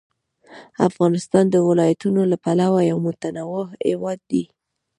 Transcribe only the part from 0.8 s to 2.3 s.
افغانستان د ولایتونو